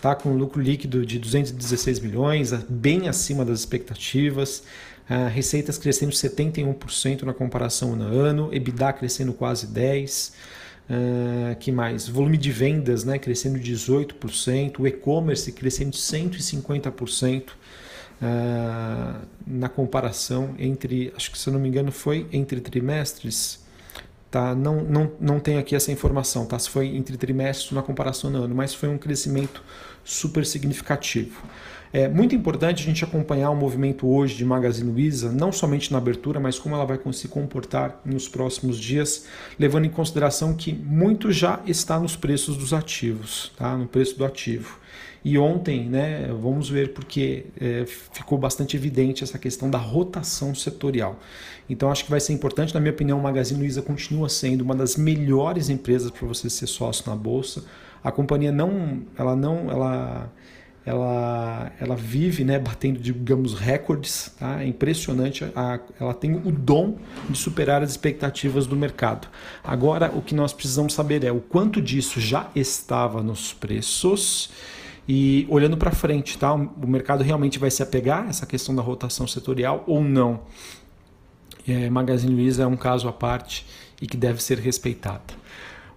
tá? 0.00 0.14
com 0.14 0.30
um 0.30 0.36
lucro 0.36 0.60
líquido 0.60 1.04
de 1.04 1.18
216 1.18 2.00
milhões, 2.00 2.52
bem 2.68 3.08
acima 3.08 3.44
das 3.44 3.60
expectativas, 3.60 4.62
uh, 5.10 5.28
receitas 5.28 5.78
crescendo 5.78 6.12
71% 6.12 7.22
na 7.22 7.32
comparação 7.32 7.94
ano 7.94 8.04
a 8.04 8.08
ano, 8.08 8.54
EBITDA 8.54 8.92
crescendo 8.92 9.32
quase 9.32 9.66
10%, 9.66 10.32
uh, 10.90 11.56
que 11.56 11.70
mais? 11.72 12.08
Volume 12.08 12.36
de 12.36 12.50
vendas 12.50 13.04
né, 13.04 13.18
crescendo 13.18 13.58
18%, 13.58 14.78
o 14.78 14.86
e-commerce 14.86 15.52
crescendo 15.52 15.92
150%. 15.92 17.50
Uh, 18.18 19.26
na 19.46 19.68
comparação 19.68 20.54
entre, 20.58 21.12
acho 21.14 21.30
que 21.30 21.38
se 21.38 21.50
eu 21.50 21.52
não 21.52 21.60
me 21.60 21.68
engano 21.68 21.92
foi 21.92 22.26
entre 22.32 22.62
trimestres, 22.62 23.62
tá? 24.30 24.54
Não, 24.54 24.82
não, 24.82 25.12
não 25.20 25.38
tem 25.38 25.58
aqui 25.58 25.76
essa 25.76 25.92
informação, 25.92 26.46
tá? 26.46 26.58
Se 26.58 26.70
foi 26.70 26.96
entre 26.96 27.16
trimestres 27.16 27.72
na 27.72 27.82
comparação 27.82 28.30
no 28.30 28.44
ano, 28.44 28.54
mas 28.54 28.74
foi 28.74 28.88
um 28.88 28.96
crescimento 28.96 29.62
super 30.02 30.46
significativo. 30.46 31.42
É 31.92 32.08
muito 32.08 32.34
importante 32.34 32.82
a 32.82 32.86
gente 32.86 33.04
acompanhar 33.04 33.50
o 33.50 33.56
movimento 33.56 34.06
hoje 34.08 34.34
de 34.34 34.44
Magazine 34.44 34.90
Luiza, 34.90 35.30
não 35.30 35.52
somente 35.52 35.92
na 35.92 35.98
abertura, 35.98 36.40
mas 36.40 36.58
como 36.58 36.74
ela 36.74 36.84
vai 36.84 36.98
se 37.12 37.28
comportar 37.28 38.00
nos 38.04 38.28
próximos 38.28 38.78
dias, 38.78 39.26
levando 39.58 39.84
em 39.84 39.90
consideração 39.90 40.54
que 40.54 40.72
muito 40.72 41.30
já 41.30 41.60
está 41.66 41.98
nos 41.98 42.16
preços 42.16 42.56
dos 42.56 42.72
ativos, 42.72 43.52
tá? 43.56 43.76
no 43.76 43.86
preço 43.86 44.18
do 44.18 44.24
ativo. 44.24 44.78
E 45.24 45.36
ontem, 45.38 45.88
né, 45.88 46.28
vamos 46.40 46.68
ver 46.68 46.92
porque 46.92 47.46
é, 47.60 47.84
ficou 47.84 48.38
bastante 48.38 48.76
evidente 48.76 49.24
essa 49.24 49.36
questão 49.36 49.68
da 49.68 49.76
rotação 49.76 50.54
setorial. 50.54 51.18
Então 51.68 51.90
acho 51.90 52.04
que 52.04 52.10
vai 52.10 52.20
ser 52.20 52.32
importante, 52.32 52.72
na 52.72 52.78
minha 52.78 52.92
opinião, 52.92 53.18
o 53.18 53.22
Magazine 53.22 53.58
Luiza 53.58 53.82
continua 53.82 54.28
sendo 54.28 54.60
uma 54.60 54.74
das 54.74 54.96
melhores 54.96 55.68
empresas 55.68 56.12
para 56.12 56.28
você 56.28 56.48
ser 56.48 56.68
sócio 56.68 57.10
na 57.10 57.16
bolsa. 57.16 57.64
A 58.04 58.12
companhia 58.12 58.52
não, 58.52 59.02
ela 59.18 59.34
não, 59.34 59.68
ela 59.68 60.32
ela, 60.86 61.72
ela 61.80 61.96
vive 61.96 62.44
né, 62.44 62.60
batendo, 62.60 63.00
digamos, 63.00 63.54
recordes. 63.54 64.32
Tá? 64.38 64.62
É 64.62 64.68
impressionante. 64.68 65.44
A, 65.56 65.80
ela 66.00 66.14
tem 66.14 66.36
o 66.36 66.52
dom 66.52 66.96
de 67.28 67.36
superar 67.36 67.82
as 67.82 67.90
expectativas 67.90 68.68
do 68.68 68.76
mercado. 68.76 69.26
Agora, 69.64 70.12
o 70.14 70.22
que 70.22 70.32
nós 70.32 70.52
precisamos 70.52 70.94
saber 70.94 71.24
é 71.24 71.32
o 71.32 71.40
quanto 71.40 71.82
disso 71.82 72.20
já 72.20 72.48
estava 72.54 73.20
nos 73.20 73.52
preços. 73.52 74.48
E 75.08 75.44
olhando 75.48 75.76
para 75.76 75.90
frente, 75.90 76.38
tá? 76.38 76.54
o 76.54 76.86
mercado 76.86 77.24
realmente 77.24 77.58
vai 77.58 77.70
se 77.70 77.82
apegar 77.82 78.24
a 78.24 78.28
essa 78.28 78.46
questão 78.46 78.74
da 78.74 78.82
rotação 78.82 79.26
setorial 79.26 79.82
ou 79.88 80.02
não? 80.02 80.40
É, 81.66 81.90
Magazine 81.90 82.32
Luiza 82.32 82.62
é 82.62 82.66
um 82.66 82.76
caso 82.76 83.08
à 83.08 83.12
parte 83.12 83.66
e 84.00 84.06
que 84.06 84.16
deve 84.16 84.40
ser 84.40 84.58
respeitado. 84.58 85.34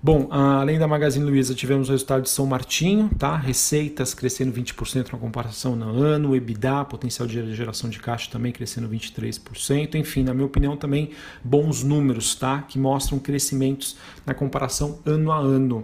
Bom, 0.01 0.29
além 0.31 0.79
da 0.79 0.87
Magazine 0.87 1.25
Luiza, 1.25 1.53
tivemos 1.53 1.89
o 1.89 1.91
resultado 1.91 2.21
de 2.21 2.29
São 2.29 2.45
Martinho, 2.45 3.09
tá? 3.19 3.35
Receitas 3.35 4.13
crescendo 4.13 4.53
20% 4.53 5.11
na 5.11 5.19
comparação 5.19 5.75
no 5.75 5.89
ano, 5.89 6.33
EBITDA, 6.33 6.85
potencial 6.85 7.27
de 7.27 7.53
geração 7.53 7.89
de 7.89 7.99
caixa 7.99 8.31
também 8.31 8.53
crescendo 8.53 8.87
23%. 8.87 9.95
Enfim, 9.95 10.23
na 10.23 10.33
minha 10.33 10.45
opinião, 10.45 10.77
também 10.77 11.11
bons 11.43 11.83
números, 11.83 12.33
tá? 12.33 12.61
Que 12.61 12.79
mostram 12.79 13.19
crescimentos 13.19 13.97
na 14.25 14.33
comparação 14.33 14.99
ano 15.05 15.33
a 15.33 15.37
ano. 15.37 15.83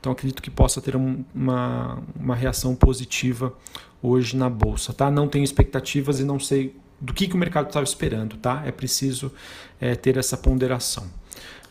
Então 0.00 0.10
acredito 0.12 0.40
que 0.40 0.50
possa 0.50 0.80
ter 0.80 0.96
um, 0.96 1.22
uma, 1.34 2.02
uma 2.18 2.34
reação 2.34 2.74
positiva 2.74 3.52
hoje 4.02 4.38
na 4.38 4.48
bolsa, 4.48 4.94
tá? 4.94 5.10
Não 5.10 5.28
tenho 5.28 5.44
expectativas 5.44 6.18
e 6.18 6.24
não 6.24 6.40
sei 6.40 6.74
do 6.98 7.12
que, 7.12 7.28
que 7.28 7.34
o 7.34 7.38
mercado 7.38 7.66
estava 7.66 7.84
esperando, 7.84 8.38
tá? 8.38 8.62
É 8.64 8.72
preciso 8.72 9.30
é, 9.78 9.94
ter 9.94 10.16
essa 10.16 10.38
ponderação. 10.38 11.20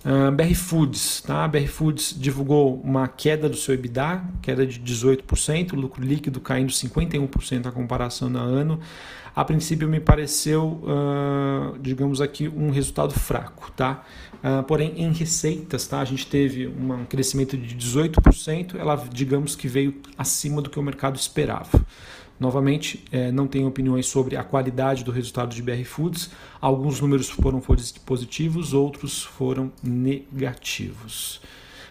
Uh, 0.06 0.32
BR 0.32 0.56
Foods, 0.56 1.22
tá? 1.22 1.46
BR 1.48 1.68
Foods 1.68 2.16
divulgou 2.18 2.80
uma 2.82 3.08
queda 3.08 3.50
do 3.50 3.58
seu 3.58 3.74
EBITDA, 3.74 4.24
queda 4.42 4.66
de 4.66 4.80
18%, 4.80 5.74
lucro 5.74 6.02
líquido 6.02 6.40
caindo 6.40 6.72
51% 6.72 7.66
na 7.66 7.72
comparação 7.72 8.30
no 8.30 8.40
ano. 8.40 8.80
A 9.36 9.44
princípio 9.44 9.90
me 9.90 10.00
pareceu, 10.00 10.82
uh, 10.84 11.78
digamos 11.80 12.22
aqui, 12.22 12.48
um 12.48 12.72
resultado 12.72 13.14
fraco, 13.14 13.72
tá? 13.72 14.04
Uh, 14.42 14.64
porém, 14.64 14.94
em 14.98 15.12
receitas, 15.12 15.86
tá? 15.86 16.00
A 16.00 16.06
gente 16.06 16.26
teve 16.28 16.68
um 16.68 17.04
crescimento 17.06 17.58
de 17.58 17.76
18%, 17.76 18.76
ela, 18.80 18.96
digamos 19.12 19.56
que 19.56 19.68
veio 19.68 19.96
acima 20.18 20.62
do 20.62 20.70
que 20.70 20.80
o 20.80 20.84
mercado 20.84 21.18
esperava. 21.18 21.86
Novamente, 22.40 23.04
é, 23.12 23.32
não 23.32 23.48
tenho 23.48 23.68
opiniões 23.68 24.06
sobre 24.06 24.38
a 24.38 24.44
qualidade 24.44 25.04
do 25.04 25.12
resultado 25.12 25.54
de 25.54 25.62
BR 25.62 25.84
Foods. 25.84 26.32
Alguns 26.62 27.02
números 27.02 27.30
foram 27.30 27.62
positivos, 28.06 28.74
outros 28.74 29.24
foram 29.24 29.72
negativos. 29.84 31.42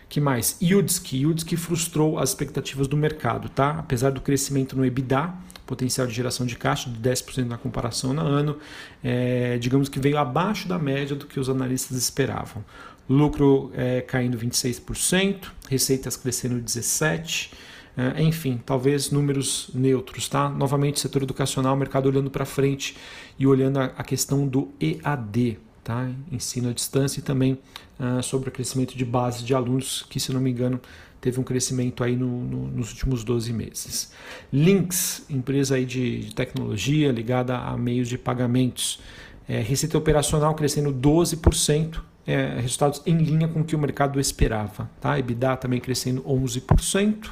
que 0.08 0.20
mais? 0.20 0.56
Yudski. 0.62 1.18
Yudski 1.18 1.54
frustrou 1.54 2.18
as 2.18 2.30
expectativas 2.30 2.88
do 2.88 2.96
mercado, 2.96 3.50
tá? 3.50 3.72
Apesar 3.78 4.10
do 4.10 4.22
crescimento 4.22 4.74
no 4.74 4.86
EBITDA, 4.86 5.34
potencial 5.66 6.06
de 6.06 6.14
geração 6.14 6.46
de 6.46 6.56
caixa 6.56 6.88
de 6.88 6.98
10% 6.98 7.44
na 7.44 7.58
comparação 7.58 8.14
no 8.14 8.22
ano, 8.22 8.56
é, 9.04 9.58
digamos 9.58 9.90
que 9.90 10.00
veio 10.00 10.16
abaixo 10.16 10.66
da 10.66 10.78
média 10.78 11.14
do 11.14 11.26
que 11.26 11.38
os 11.38 11.50
analistas 11.50 11.98
esperavam. 11.98 12.64
Lucro 13.06 13.70
é, 13.74 14.00
caindo 14.00 14.38
26%, 14.38 15.50
receitas 15.68 16.16
crescendo 16.16 16.58
17%. 16.58 17.50
É, 17.98 18.22
enfim, 18.22 18.60
talvez 18.64 19.10
números 19.10 19.70
neutros, 19.74 20.28
tá? 20.28 20.48
Novamente, 20.48 21.00
setor 21.00 21.24
educacional, 21.24 21.74
mercado 21.74 22.06
olhando 22.06 22.30
para 22.30 22.44
frente 22.44 22.96
e 23.36 23.44
olhando 23.44 23.80
a, 23.80 24.04
questão 24.04 24.46
do 24.46 24.68
EAD, 24.80 25.58
tá? 25.82 26.08
Ensino 26.30 26.68
à 26.68 26.72
distância 26.72 27.18
e 27.18 27.22
também 27.24 27.58
uh, 27.98 28.22
sobre 28.22 28.50
o 28.50 28.52
crescimento 28.52 28.96
de 28.96 29.04
base 29.04 29.42
de 29.42 29.52
alunos, 29.52 30.06
que 30.08 30.20
se 30.20 30.32
não 30.32 30.40
me 30.40 30.48
engano 30.48 30.80
teve 31.20 31.40
um 31.40 31.42
crescimento 31.42 32.04
aí 32.04 32.14
no, 32.14 32.44
no, 32.44 32.68
nos 32.68 32.90
últimos 32.92 33.24
12 33.24 33.52
meses. 33.52 34.12
Links, 34.52 35.24
empresa 35.28 35.74
aí 35.74 35.84
de, 35.84 36.20
de 36.20 36.34
tecnologia 36.36 37.10
ligada 37.10 37.58
a 37.58 37.76
meios 37.76 38.08
de 38.08 38.16
pagamentos. 38.16 39.00
É, 39.48 39.60
receita 39.60 39.98
operacional 39.98 40.54
crescendo 40.54 40.92
12%, 40.92 42.00
é, 42.24 42.60
resultados 42.60 43.02
em 43.04 43.16
linha 43.16 43.48
com 43.48 43.62
o 43.62 43.64
que 43.64 43.74
o 43.74 43.78
mercado 43.78 44.20
esperava. 44.20 44.88
Tá? 45.00 45.18
EBITDA 45.18 45.56
também 45.56 45.80
crescendo 45.80 46.22
11%. 46.22 47.28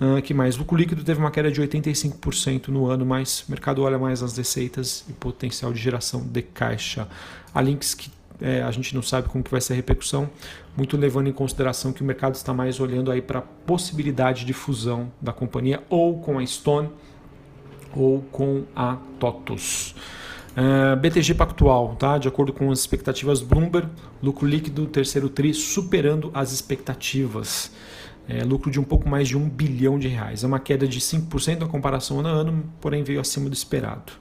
Uh, 0.00 0.20
que 0.22 0.34
mais? 0.34 0.56
Lucro 0.56 0.76
líquido 0.76 1.04
teve 1.04 1.20
uma 1.20 1.30
queda 1.30 1.50
de 1.50 1.62
85% 1.62 2.68
no 2.68 2.86
ano, 2.86 3.06
mas 3.06 3.44
o 3.46 3.50
mercado 3.50 3.82
olha 3.82 3.98
mais 3.98 4.22
as 4.22 4.36
receitas 4.36 5.04
e 5.08 5.12
potencial 5.12 5.72
de 5.72 5.80
geração 5.80 6.20
de 6.20 6.42
caixa. 6.42 7.06
A 7.54 7.62
Links 7.62 7.94
que 7.94 8.10
é, 8.40 8.62
a 8.62 8.70
gente 8.70 8.94
não 8.94 9.02
sabe 9.02 9.28
como 9.28 9.44
que 9.44 9.50
vai 9.50 9.60
ser 9.60 9.74
a 9.74 9.76
repercussão, 9.76 10.28
muito 10.76 10.96
levando 10.96 11.28
em 11.28 11.32
consideração 11.32 11.92
que 11.92 12.02
o 12.02 12.04
mercado 12.04 12.34
está 12.34 12.52
mais 12.52 12.80
olhando 12.80 13.10
aí 13.10 13.22
para 13.22 13.38
a 13.38 13.42
possibilidade 13.42 14.44
de 14.44 14.52
fusão 14.52 15.12
da 15.20 15.32
companhia 15.32 15.82
ou 15.88 16.18
com 16.18 16.38
a 16.38 16.46
Stone 16.46 16.90
ou 17.94 18.22
com 18.32 18.64
a 18.74 18.96
TOTUS. 19.20 19.94
Uh, 20.56 20.96
BTG 20.96 21.34
Pactual, 21.34 21.96
tá? 21.96 22.18
de 22.18 22.28
acordo 22.28 22.52
com 22.52 22.70
as 22.70 22.78
expectativas 22.80 23.40
Bloomberg, 23.40 23.88
lucro 24.22 24.46
líquido 24.46 24.86
terceiro 24.86 25.28
tri 25.28 25.52
superando 25.52 26.30
as 26.34 26.52
expectativas 26.52 27.72
é, 28.28 28.42
lucro 28.42 28.70
de 28.70 28.80
um 28.80 28.84
pouco 28.84 29.08
mais 29.08 29.28
de 29.28 29.36
um 29.36 29.48
bilhão 29.48 29.98
de 29.98 30.08
reais. 30.08 30.44
É 30.44 30.46
uma 30.46 30.60
queda 30.60 30.86
de 30.86 31.00
5% 31.00 31.60
na 31.60 31.66
comparação 31.66 32.20
ano 32.20 32.28
a 32.28 32.32
ano, 32.32 32.64
porém 32.80 33.02
veio 33.02 33.20
acima 33.20 33.48
do 33.48 33.54
esperado. 33.54 34.12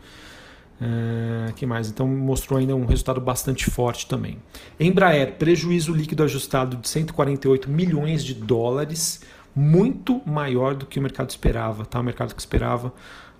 É, 0.82 1.52
que 1.54 1.66
mais? 1.66 1.90
Então 1.90 2.08
mostrou 2.08 2.60
ainda 2.60 2.76
um 2.76 2.86
resultado 2.86 3.22
bastante 3.22 3.70
forte 3.70 4.08
também. 4.08 4.38
Embraer, 4.80 5.36
prejuízo 5.36 5.94
líquido 5.94 6.24
ajustado 6.24 6.78
de 6.78 6.90
148 6.90 7.70
milhões 7.70 8.24
de 8.24 8.34
dólares, 8.34 9.22
muito 9.56 10.22
maior 10.26 10.76
do 10.76 10.86
que 10.86 11.00
o 11.00 11.02
mercado 11.02 11.30
esperava. 11.30 11.86
Tá? 11.86 12.00
O 12.00 12.04
mercado 12.04 12.36
que 12.36 12.42
esperava 12.42 12.94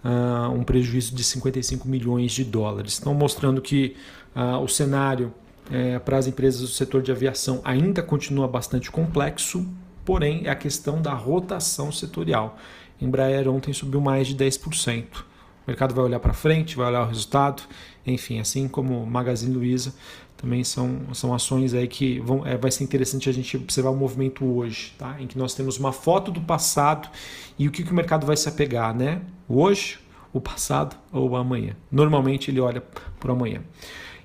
uh, 0.04 0.52
um 0.52 0.64
prejuízo 0.64 1.14
de 1.16 1.24
55 1.24 1.88
milhões 1.88 2.32
de 2.32 2.44
dólares. 2.44 3.00
Então 3.00 3.14
mostrando 3.14 3.62
que 3.62 3.96
uh, 4.36 4.64
o 4.64 4.68
cenário 4.68 5.34
é, 5.72 5.98
para 6.00 6.18
as 6.18 6.28
empresas 6.28 6.62
do 6.62 6.68
setor 6.68 7.02
de 7.02 7.12
aviação 7.12 7.62
ainda 7.64 8.04
continua 8.04 8.48
bastante 8.48 8.92
complexo, 8.92 9.66
porém 10.06 10.44
é 10.46 10.50
a 10.50 10.56
questão 10.56 11.02
da 11.02 11.14
rotação 11.14 11.92
setorial. 11.92 12.58
Embraer 13.02 13.48
ontem 13.48 13.74
subiu 13.74 14.02
mais 14.02 14.28
de 14.28 14.36
10%. 14.36 15.04
O 15.20 15.24
mercado 15.68 15.96
vai 15.96 16.04
olhar 16.04 16.20
para 16.20 16.34
frente, 16.34 16.76
vai 16.76 16.88
olhar 16.88 17.04
o 17.04 17.08
resultado, 17.08 17.64
enfim, 18.06 18.40
assim 18.40 18.68
como 18.68 19.06
Magazine 19.06 19.54
Luiza, 19.54 19.94
também 20.44 20.62
são, 20.62 21.00
são 21.14 21.34
ações 21.34 21.74
aí 21.74 21.88
que 21.88 22.20
vão, 22.20 22.46
é, 22.46 22.58
vai 22.58 22.70
ser 22.70 22.84
interessante 22.84 23.30
a 23.30 23.32
gente 23.32 23.56
observar 23.56 23.92
o 23.92 23.96
movimento 23.96 24.44
hoje, 24.44 24.94
tá? 24.98 25.16
em 25.18 25.26
que 25.26 25.38
nós 25.38 25.54
temos 25.54 25.78
uma 25.78 25.94
foto 25.94 26.32
do 26.32 26.42
passado 26.42 27.08
e 27.58 27.66
o 27.66 27.72
que, 27.72 27.82
que 27.82 27.92
o 27.92 27.96
mercado 27.96 28.28
vai 28.28 28.36
se 28.36 28.50
apegar, 28.50 28.94
né? 28.94 29.22
Hoje, 29.48 30.00
o 30.34 30.42
passado 30.42 30.98
ou 31.14 31.38
amanhã. 31.38 31.78
Normalmente 31.90 32.52
ele 32.52 32.60
olha 32.60 32.82
para 33.20 33.32
amanhã. 33.32 33.62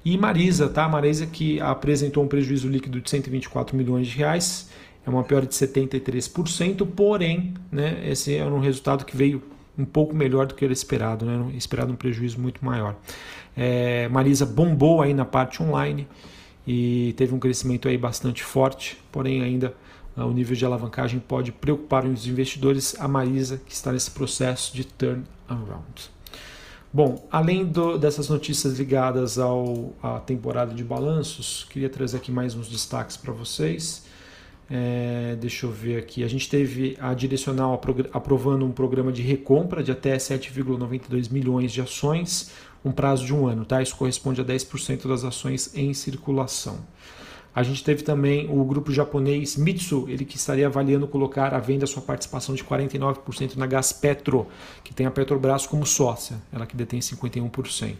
E 0.04 0.18
Marisa, 0.18 0.68
tá? 0.68 0.88
Marisa 0.88 1.24
que 1.24 1.60
apresentou 1.60 2.24
um 2.24 2.26
prejuízo 2.26 2.66
líquido 2.66 3.00
de 3.00 3.08
124 3.08 3.76
milhões 3.76 4.08
de 4.08 4.16
reais, 4.16 4.70
é 5.08 5.10
uma 5.10 5.24
piora 5.24 5.46
de 5.46 5.54
73%, 5.54 6.86
porém, 6.86 7.54
né, 7.72 8.00
esse 8.04 8.36
é 8.36 8.44
um 8.44 8.60
resultado 8.60 9.04
que 9.04 9.16
veio 9.16 9.42
um 9.76 9.84
pouco 9.84 10.14
melhor 10.14 10.46
do 10.46 10.54
que 10.54 10.64
era 10.64 10.72
esperado, 10.72 11.24
né, 11.24 11.52
esperado 11.56 11.92
um 11.92 11.96
prejuízo 11.96 12.40
muito 12.40 12.64
maior. 12.64 12.96
É, 13.56 14.08
Marisa 14.08 14.44
bombou 14.44 15.00
aí 15.00 15.14
na 15.14 15.24
parte 15.24 15.62
online 15.62 16.06
e 16.66 17.14
teve 17.16 17.34
um 17.34 17.38
crescimento 17.38 17.88
aí 17.88 17.96
bastante 17.96 18.44
forte, 18.44 18.98
porém 19.10 19.42
ainda 19.42 19.74
uh, 20.16 20.24
o 20.24 20.32
nível 20.32 20.54
de 20.54 20.64
alavancagem 20.64 21.18
pode 21.18 21.50
preocupar 21.50 22.04
os 22.04 22.26
investidores. 22.26 22.94
A 23.00 23.08
Marisa 23.08 23.60
que 23.64 23.72
está 23.72 23.90
nesse 23.90 24.10
processo 24.10 24.74
de 24.76 24.84
turnaround. 24.84 26.10
Bom, 26.92 27.26
além 27.30 27.64
do, 27.64 27.98
dessas 27.98 28.28
notícias 28.28 28.78
ligadas 28.78 29.38
ao, 29.38 29.92
à 30.02 30.20
temporada 30.20 30.74
de 30.74 30.84
balanços, 30.84 31.66
queria 31.70 31.88
trazer 31.88 32.18
aqui 32.18 32.30
mais 32.30 32.54
uns 32.54 32.68
destaques 32.68 33.16
para 33.16 33.32
vocês. 33.32 34.07
É, 34.70 35.34
deixa 35.40 35.64
eu 35.66 35.70
ver 35.70 35.96
aqui. 35.96 36.22
A 36.22 36.28
gente 36.28 36.48
teve 36.48 36.96
a 37.00 37.14
direcional 37.14 37.80
aprovando 38.12 38.66
um 38.66 38.70
programa 38.70 39.10
de 39.10 39.22
recompra 39.22 39.82
de 39.82 39.90
até 39.90 40.16
7,92 40.16 41.32
milhões 41.32 41.72
de 41.72 41.80
ações, 41.80 42.50
um 42.84 42.92
prazo 42.92 43.24
de 43.24 43.34
um 43.34 43.46
ano. 43.46 43.64
Tá? 43.64 43.80
Isso 43.82 43.96
corresponde 43.96 44.40
a 44.40 44.44
10% 44.44 45.08
das 45.08 45.24
ações 45.24 45.74
em 45.74 45.94
circulação. 45.94 46.78
A 47.54 47.62
gente 47.62 47.82
teve 47.82 48.02
também 48.02 48.48
o 48.48 48.62
grupo 48.64 48.92
japonês 48.92 49.56
Mitsu, 49.56 50.04
ele 50.08 50.24
que 50.24 50.36
estaria 50.36 50.66
avaliando 50.66 51.08
colocar 51.08 51.52
à 51.54 51.58
venda 51.58 51.86
sua 51.86 52.02
participação 52.02 52.54
de 52.54 52.62
49% 52.62 53.56
na 53.56 53.66
Gaspetro, 53.66 54.46
que 54.84 54.94
tem 54.94 55.06
a 55.06 55.10
Petrobras 55.10 55.66
como 55.66 55.84
sócia, 55.84 56.36
ela 56.52 56.66
que 56.66 56.76
detém 56.76 57.00
51%. 57.00 57.96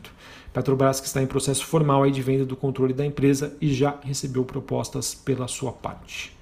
Petrobras 0.53 1.01
que 1.01 1.07
está 1.07 1.21
em 1.23 1.27
processo 1.27 1.67
formal 1.67 2.09
de 2.09 2.23
venda 2.23 2.45
do 2.45 2.55
controle 2.55 2.93
da 2.93 3.05
empresa 3.05 3.57
e 3.61 3.73
já 3.73 3.99
recebeu 4.03 4.45
propostas 4.45 5.13
pela 5.15 5.49
sua 5.49 5.73
parte. 5.73 6.38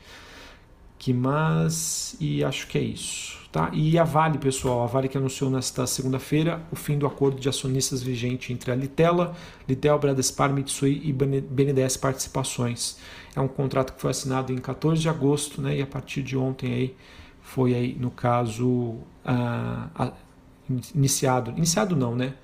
Que 0.99 1.13
mais? 1.13 2.17
E 2.21 2.43
acho 2.43 2.67
que 2.67 2.79
é 2.79 2.83
isso. 2.83 3.37
Tá? 3.53 3.71
E 3.73 3.99
a 3.99 4.05
Vale, 4.05 4.39
pessoal, 4.39 4.83
a 4.83 4.87
Vale 4.87 5.09
que 5.09 5.17
anunciou 5.17 5.51
nesta 5.51 5.87
segunda-feira 5.87 6.61
o 6.71 6.77
fim 6.77 6.99
do 6.99 7.07
acordo 7.07 7.41
de 7.41 7.49
acionistas 7.49 8.03
vigente 8.03 8.53
entre 8.53 8.71
a 8.71 8.75
Litela, 8.75 9.35
Litel, 9.67 9.99
Bradespar, 9.99 10.53
Mitsui 10.53 11.01
e 11.05 11.13
BNDES 11.13 11.97
Participações. 11.97 12.99
É 13.35 13.41
um 13.41 13.49
contrato 13.49 13.95
que 13.95 14.01
foi 14.01 14.11
assinado 14.11 14.53
em 14.53 14.59
14 14.59 15.01
de 15.01 15.09
agosto, 15.09 15.63
né? 15.63 15.79
E 15.79 15.83
a 15.83 15.87
partir 15.87 16.23
de 16.23 16.37
ontem 16.37 16.73
aí 16.73 16.97
foi 17.41 17.75
aí 17.75 17.97
no 17.99 18.11
caso 18.11 18.97
iniciado, 20.95 21.53
iniciado 21.53 21.97
não, 21.97 22.15
né? 22.15 22.35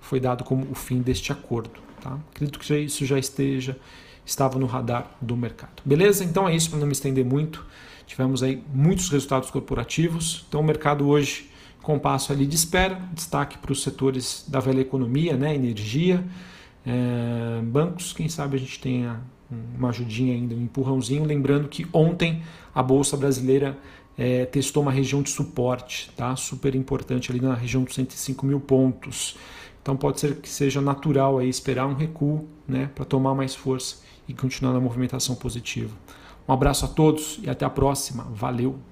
Foi 0.00 0.20
dado 0.20 0.42
como 0.44 0.70
o 0.70 0.74
fim 0.74 1.00
deste 1.00 1.32
acordo, 1.32 1.80
tá? 2.00 2.18
Acredito 2.30 2.58
que 2.58 2.74
isso 2.78 3.04
já 3.04 3.18
esteja 3.18 3.76
estava 4.24 4.58
no 4.58 4.66
radar 4.66 5.10
do 5.20 5.36
mercado. 5.36 5.82
Beleza? 5.84 6.24
Então 6.24 6.48
é 6.48 6.54
isso 6.54 6.70
para 6.70 6.78
não 6.78 6.86
me 6.86 6.92
estender 6.92 7.24
muito. 7.24 7.64
Tivemos 8.06 8.42
aí 8.42 8.62
muitos 8.72 9.08
resultados 9.08 9.50
corporativos. 9.50 10.44
Então 10.48 10.60
o 10.60 10.64
mercado 10.64 11.08
hoje 11.08 11.50
com 11.82 11.98
passo 11.98 12.32
ali 12.32 12.46
de 12.46 12.54
espera, 12.54 12.94
destaque 13.12 13.58
para 13.58 13.72
os 13.72 13.82
setores 13.82 14.44
da 14.46 14.60
velha 14.60 14.80
economia, 14.80 15.36
né, 15.36 15.52
energia, 15.52 16.24
é, 16.86 17.60
bancos, 17.62 18.12
quem 18.12 18.28
sabe 18.28 18.56
a 18.56 18.60
gente 18.60 18.78
tenha 18.78 19.20
uma 19.76 19.90
ajudinha 19.90 20.34
ainda, 20.34 20.54
um 20.54 20.62
empurrãozinho. 20.62 21.24
Lembrando 21.24 21.68
que 21.68 21.86
ontem 21.92 22.42
a 22.74 22.82
Bolsa 22.82 23.16
Brasileira 23.16 23.76
é, 24.16 24.46
testou 24.46 24.82
uma 24.82 24.92
região 24.92 25.22
de 25.22 25.30
suporte, 25.30 26.10
tá? 26.16 26.34
super 26.36 26.74
importante 26.74 27.30
ali 27.30 27.40
na 27.40 27.54
região 27.54 27.82
dos 27.84 27.94
105 27.94 28.46
mil 28.46 28.60
pontos. 28.60 29.36
Então 29.82 29.96
pode 29.96 30.20
ser 30.20 30.36
que 30.36 30.48
seja 30.48 30.80
natural 30.80 31.38
aí 31.38 31.48
esperar 31.48 31.86
um 31.86 31.94
recuo 31.94 32.48
né, 32.66 32.90
para 32.94 33.04
tomar 33.04 33.34
mais 33.34 33.54
força 33.54 33.96
e 34.28 34.32
continuar 34.32 34.72
na 34.72 34.80
movimentação 34.80 35.34
positiva. 35.34 35.92
Um 36.48 36.52
abraço 36.52 36.84
a 36.84 36.88
todos 36.88 37.38
e 37.42 37.48
até 37.50 37.64
a 37.64 37.70
próxima. 37.70 38.24
Valeu! 38.32 38.91